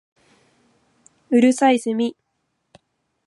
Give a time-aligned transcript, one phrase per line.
[1.29, 2.17] 五月蠅いセミ